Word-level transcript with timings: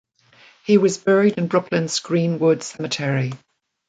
He 0.65 0.79
was 0.79 0.97
buried 0.97 1.37
in 1.37 1.45
Brooklyn's 1.45 1.99
Green-Wood 1.99 2.63
Cemetery. 2.63 3.33